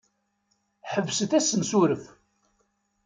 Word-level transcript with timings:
Ḥebset 0.91 1.31
assensuref. 1.37 2.03